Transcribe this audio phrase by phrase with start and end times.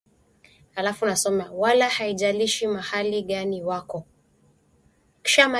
[1.53, 4.05] wala haijalishi mahali gani wako